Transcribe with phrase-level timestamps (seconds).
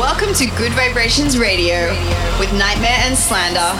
[0.00, 1.90] Welcome to Gud Vibrations Radio
[2.40, 3.76] with NGHTMRE and Slander.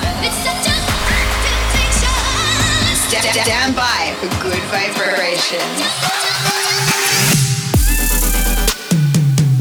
[3.09, 5.81] Stand by for good vibrations.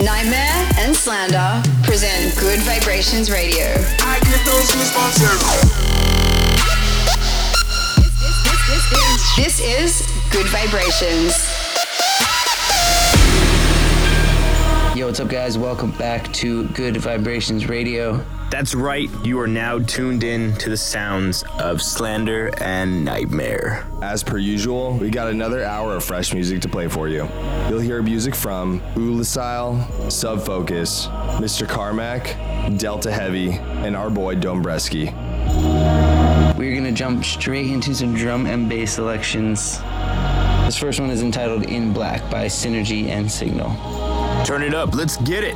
[0.03, 3.67] NGHTMRE and Slander present Gud Vibrations Radio.
[4.01, 5.15] I get those goosebumps.
[9.37, 11.48] This is Good Vibrations.
[14.99, 15.57] Yo, what's up, guys?
[15.57, 18.21] Welcome back to Gud Vibrations Radio.
[18.51, 24.03] That's right, you are now tuned in to the sounds of Slander and NGHTMRE.
[24.03, 27.29] As per usual, we got another hour of fresh music to play for you.
[27.69, 31.07] You'll hear music from Ulasile, Sub Focus,
[31.39, 31.65] Mr.
[31.65, 32.35] Carmack,
[32.77, 35.15] Delta Heavy, and our boy Dombresky.
[36.57, 39.79] We're gonna jump straight into some drum and bass selections.
[40.65, 44.18] This first one is entitled In Black by Synergy and Signal.
[44.45, 45.55] Turn it up, let's get it.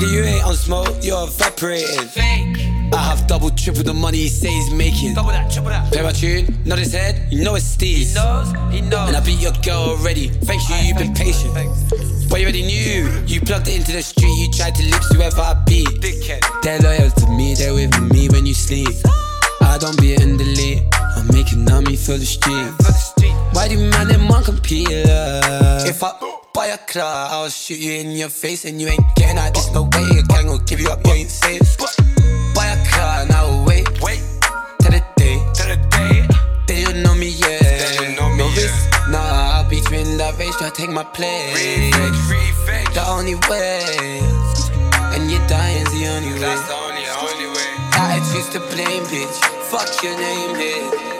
[0.00, 2.08] Nigga, you ain't on smoke, you're evaporated.
[2.08, 2.56] Fake.
[2.94, 5.12] I have double, triple the money he say he's making.
[5.12, 5.92] Double that, triple that.
[5.92, 8.08] Play my tune, not his head, you know it's Steve.
[8.08, 9.08] He knows, he knows.
[9.08, 10.28] And I beat your girl already.
[10.28, 11.52] Thanks you, you've been patient.
[12.30, 13.12] But you already knew.
[13.26, 15.86] You plugged it into the street, you tried to lips whoever I beat.
[16.62, 18.88] They're loyal to me, they're with me when you sleep.
[19.60, 20.88] I don't be in the lead.
[20.94, 22.72] I'm making me for the street.
[23.52, 24.88] Why do man them want compete?
[24.90, 29.38] If I buy a car, I'll shoot you in your face and you ain't getting
[29.38, 29.54] out.
[29.54, 31.78] There's no way a gang will give you up, you ain't safe.
[32.54, 34.22] Buy a car and I will wait, wait
[34.80, 36.26] till the day, till the day.
[36.66, 37.60] They don't know me yet.
[37.62, 39.60] They don't know me no risk, nah.
[39.60, 41.54] I'll be twin that race, try to take my place.
[41.54, 42.94] Revenge, revenge.
[42.94, 44.20] The only way,
[45.14, 46.38] and you're dying's the only way.
[46.40, 47.70] That's the only, only way.
[47.92, 51.19] I choose to blame, bitch fuck your name here?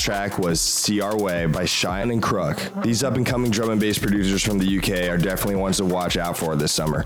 [0.00, 2.56] last track was See Our Way by Shine and Crook.
[2.82, 5.84] These up and coming drum and bass producers from the UK are definitely ones to
[5.84, 7.04] watch out for this summer.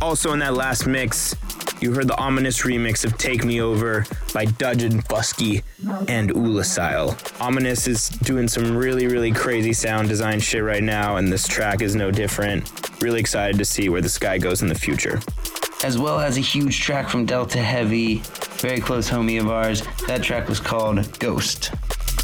[0.00, 1.34] Also, in that last mix,
[1.80, 5.64] you heard the ominous remix of Take Me Over by Dodge & Fuski
[6.08, 7.16] and Ulasile.
[7.40, 11.82] Ominous is doing some really, really crazy sound design shit right now, and this track
[11.82, 12.70] is no different.
[13.02, 15.20] Really excited to see where this guy goes in the future.
[15.82, 18.22] As well as a huge track from Delta Heavy,
[18.58, 19.82] very close homie of ours.
[20.06, 21.72] That track was called Ghost.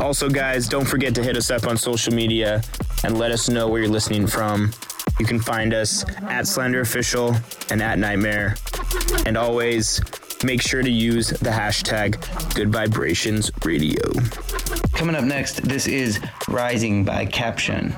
[0.02, 2.60] Also, guys, don't forget to hit us up on social media
[3.04, 4.72] and let us know where you're listening from.
[5.20, 7.36] You can find us at Slander Official
[7.70, 9.26] and at NGHTMRE.
[9.26, 10.00] And always
[10.42, 12.18] make sure to use the hashtag
[12.56, 14.02] Gud Vibrations Radio.
[14.92, 17.94] Coming up next, this is Rising by Caption.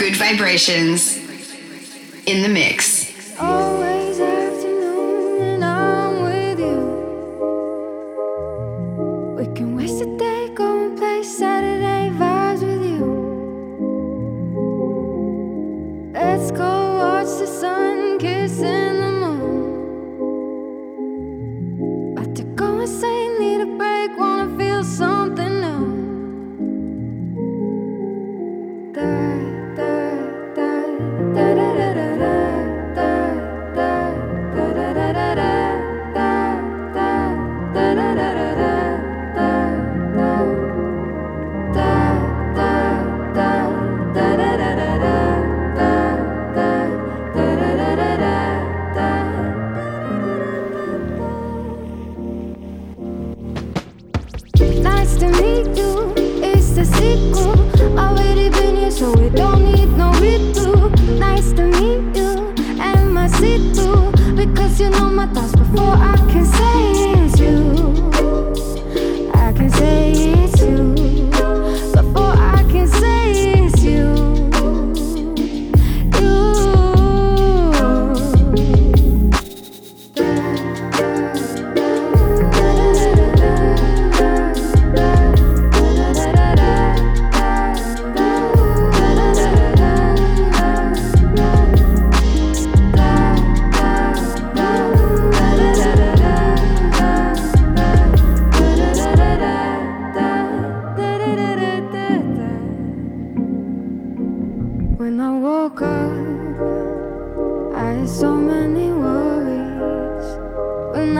[0.00, 1.18] Good vibrations
[2.24, 3.36] in the mix.
[3.38, 3.69] Oh.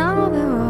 [0.00, 0.69] Now they're all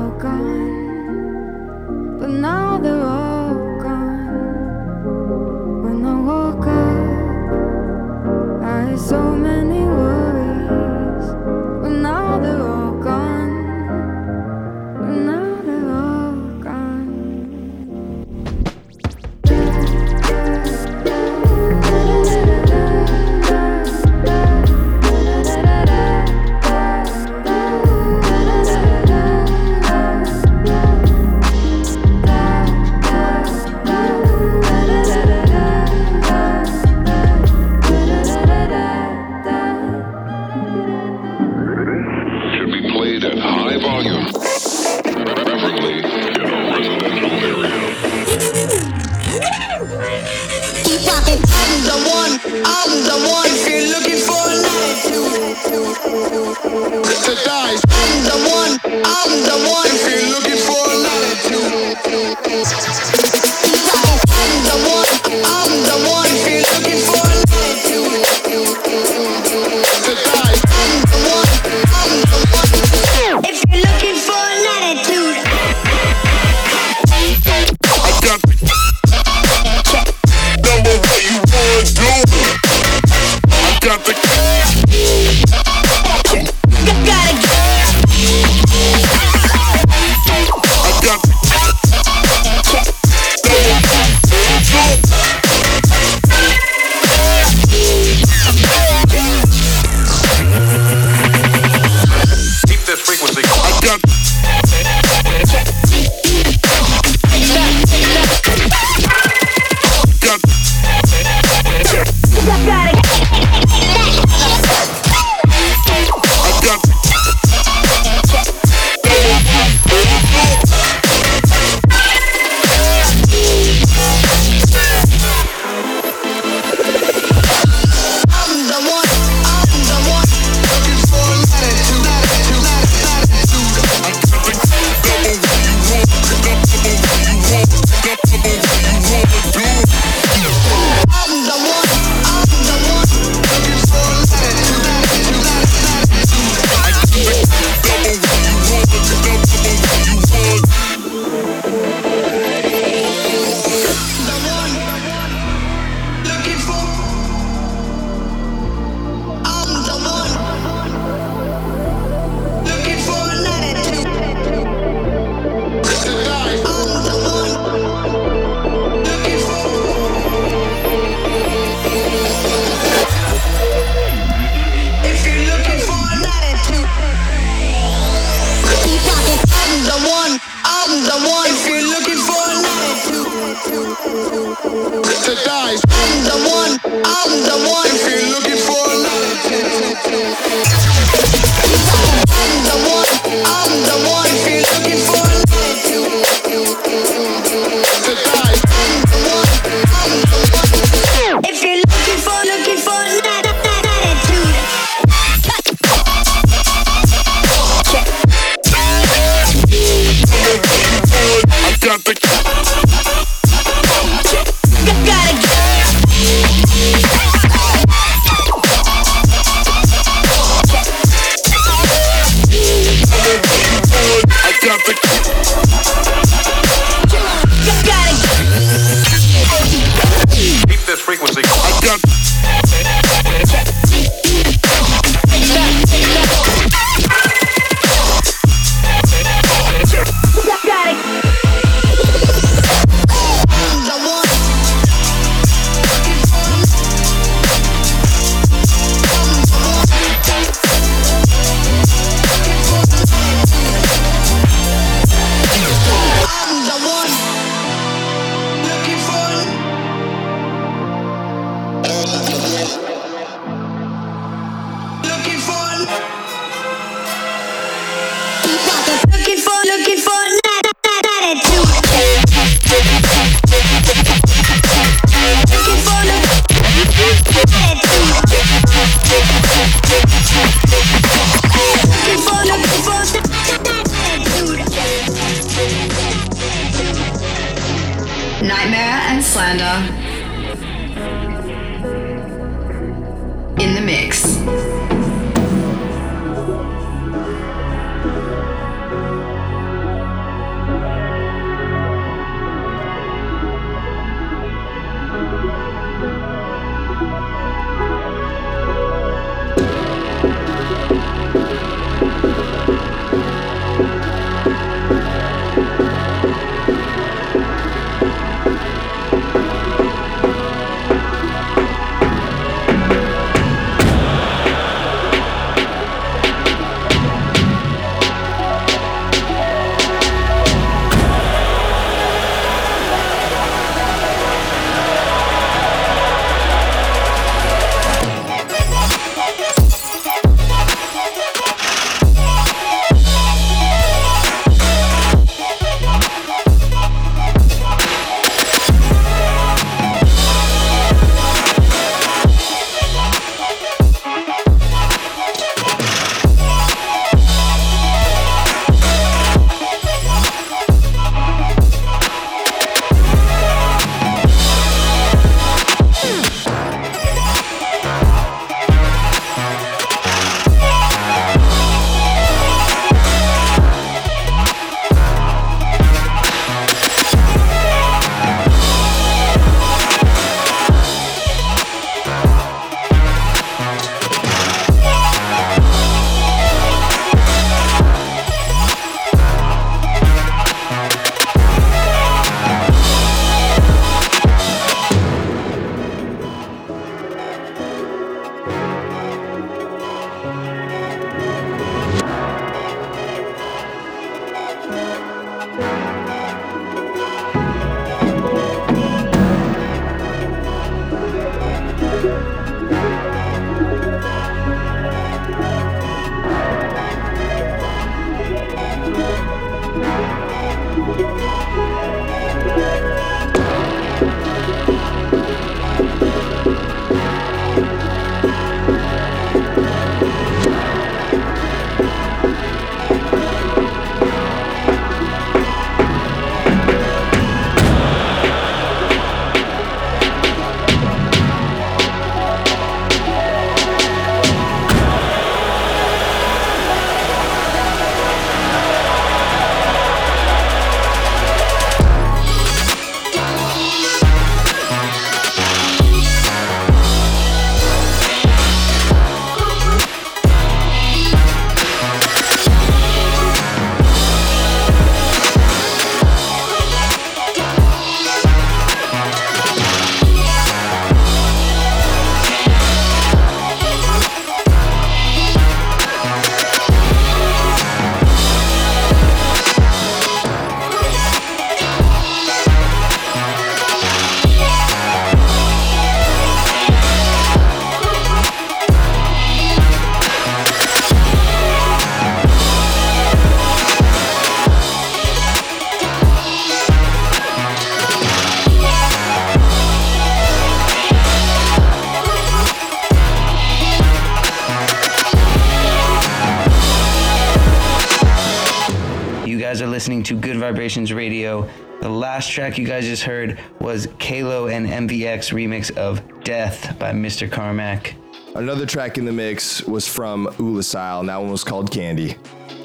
[512.61, 517.31] you guys just heard was Kalo and MVX remix of Death by Mr.
[517.31, 517.95] Carmack.
[518.35, 522.17] Another track in the mix was from Ulasile, and that one was called Candy.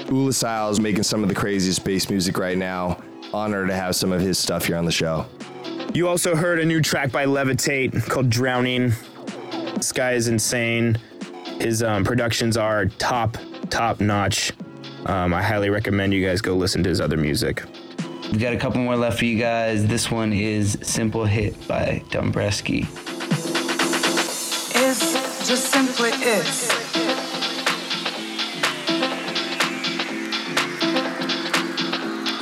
[0.07, 3.01] Ulasile is making some of the craziest bass music right now.
[3.33, 5.25] Honor to have some of his stuff here on the show.
[5.93, 8.91] You also heard a new track by Levitate called Drowning.
[9.75, 10.97] This guy is insane.
[11.61, 13.37] His um, productions are top,
[13.69, 14.51] top notch.
[15.05, 17.63] Um, I highly recommend you guys go listen to his other music.
[18.31, 19.85] We've got a couple more left for you guys.
[19.87, 22.81] This one is Simple Hit by Dombresky.
[24.75, 26.71] Is just simply is.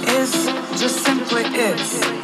[0.08, 2.23] Is just simply is.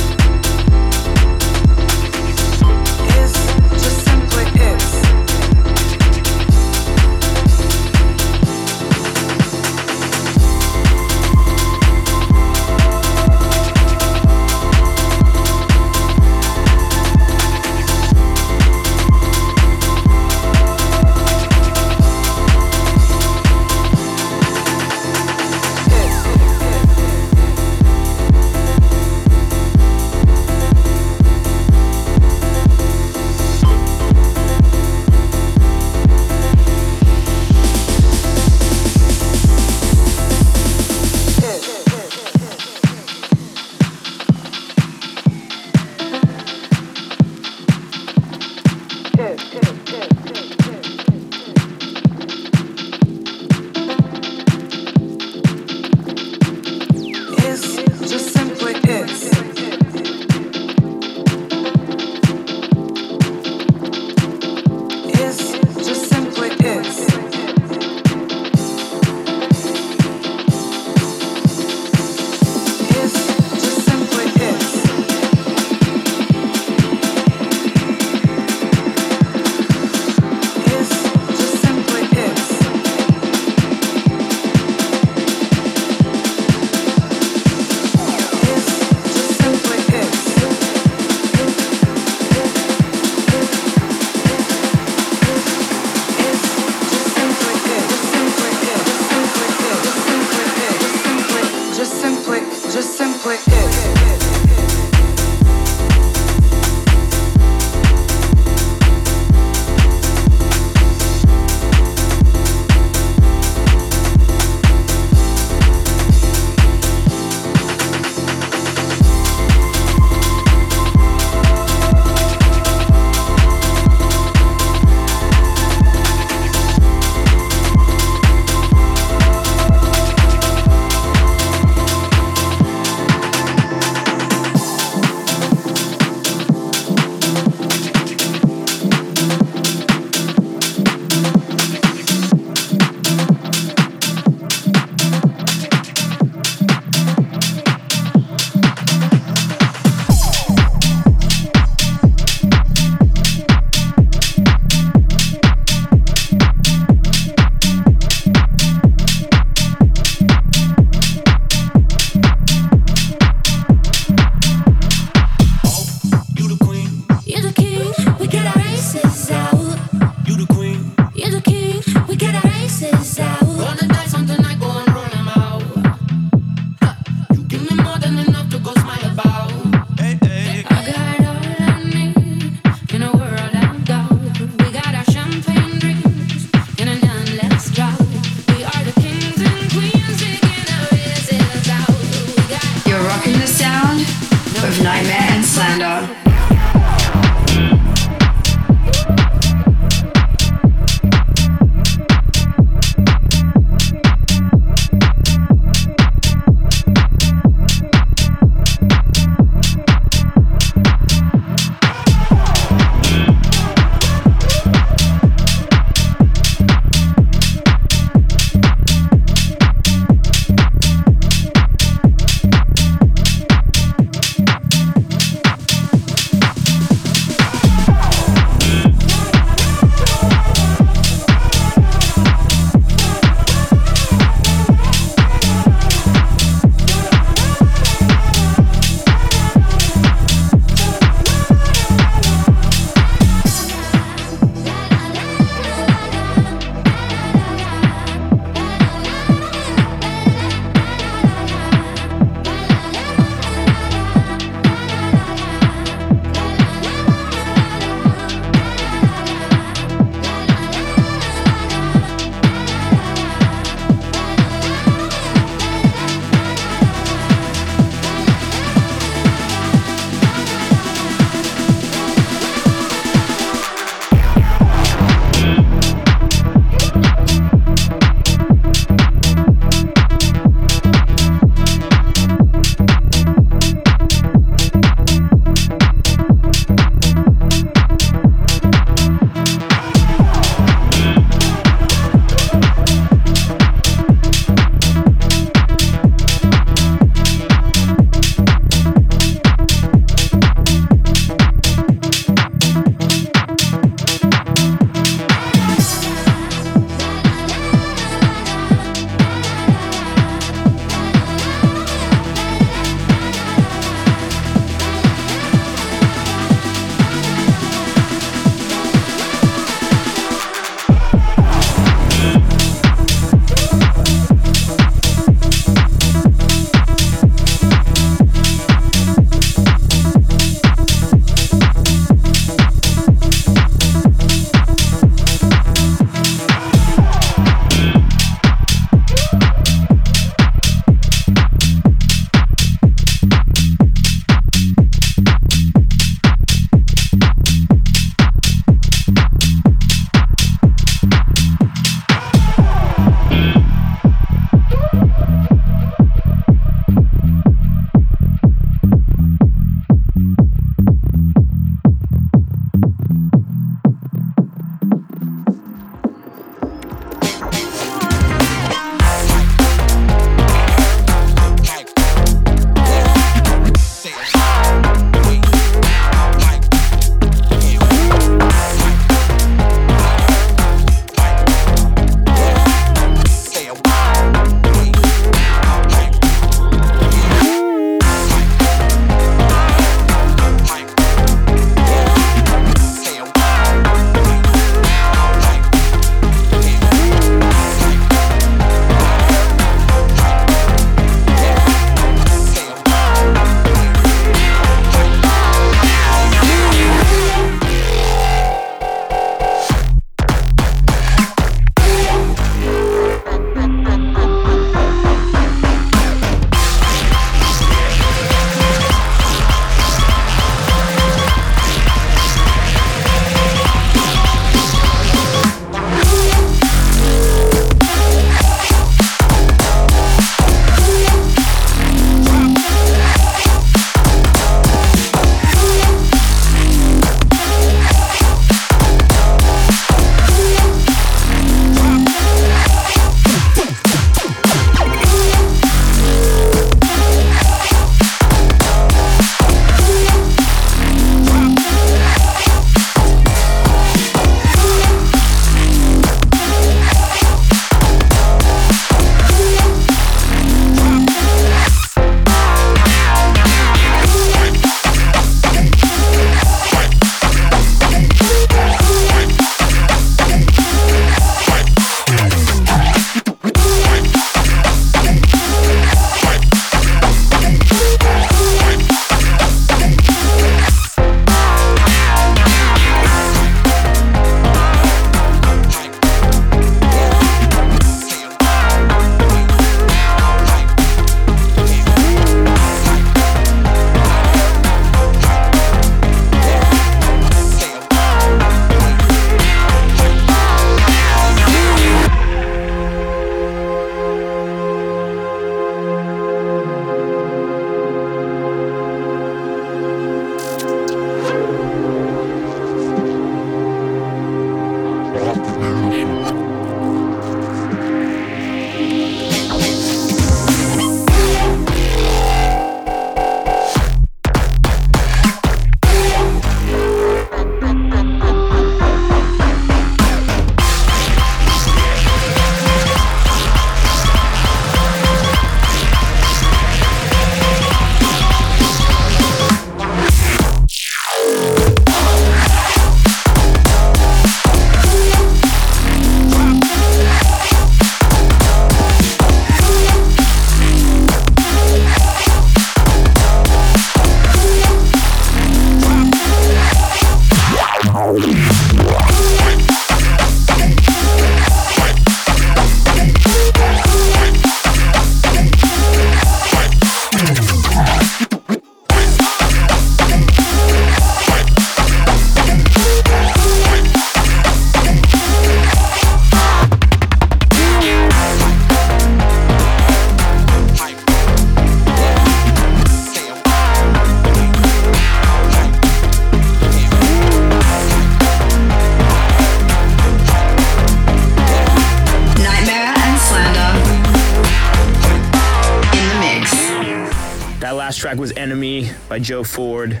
[599.26, 600.00] Joe Ford.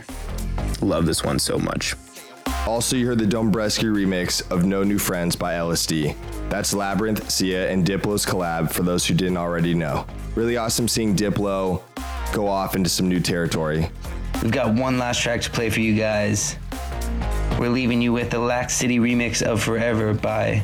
[0.80, 1.96] Love this one so much.
[2.64, 6.14] Also, you heard the Dombresky remix of No New Friends by LSD.
[6.48, 10.06] That's Labrinth, Sia, and Diplo's collab for those who didn't already know.
[10.36, 11.82] Really awesome seeing Diplo
[12.32, 13.90] go off into some new territory.
[14.44, 16.56] We've got one last track to play for you guys.
[17.58, 20.62] We're leaving you with the Lax City remix of Forever by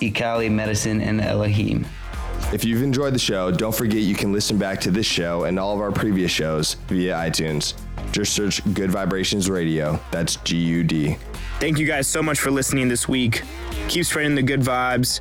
[0.00, 1.84] Ekali, Medasin, and Elohim.
[2.52, 5.58] If you've enjoyed the show, don't forget you can listen back to this show and
[5.58, 7.74] all of our previous shows via iTunes.
[8.14, 9.98] Just search Gud Vibrations Radio.
[10.12, 11.16] That's G U D.
[11.58, 13.42] Thank you guys so much for listening this week.
[13.88, 15.20] Keep spreading the good vibes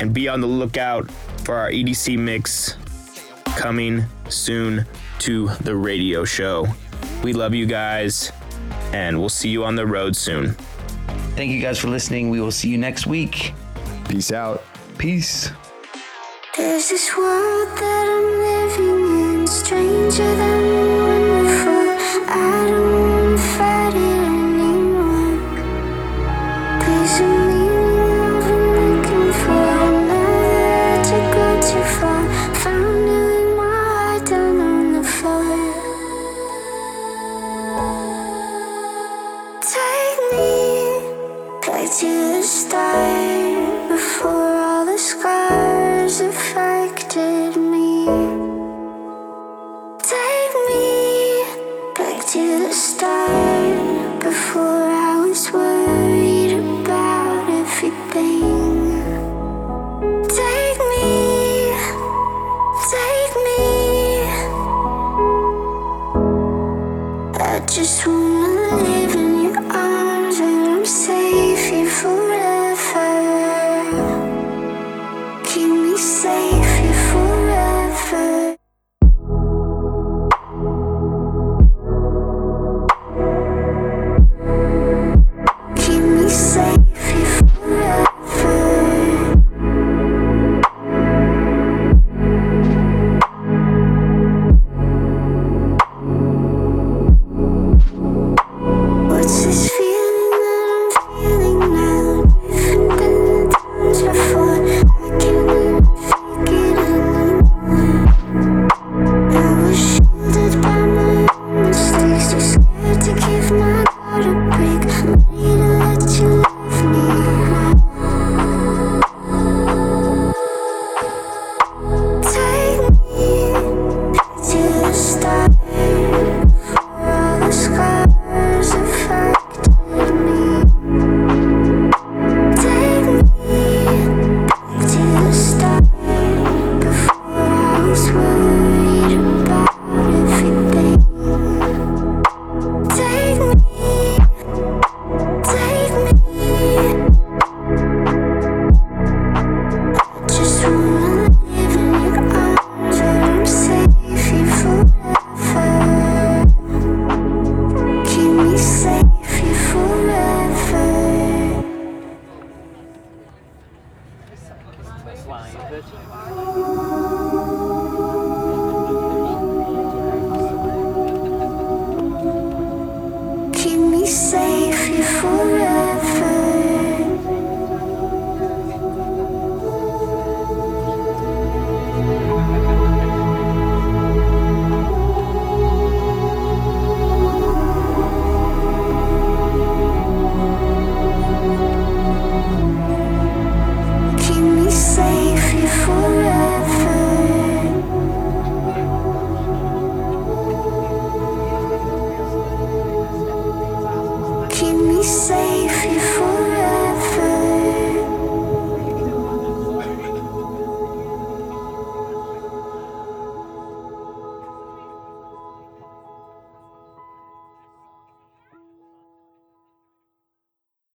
[0.00, 1.10] and be on the lookout
[1.44, 2.78] for our EDC mix
[3.44, 4.86] coming soon
[5.18, 6.66] to the radio show.
[7.22, 8.32] We love you guys
[8.94, 10.54] and we'll see you on the road soon.
[11.36, 12.30] Thank you guys for listening.
[12.30, 13.52] We will see you next week.
[14.08, 14.64] Peace out.
[14.96, 15.50] Peace.
[16.56, 21.03] There's this world that I'm living in, stranger than one before.
[22.36, 24.13] I don't wanna fight it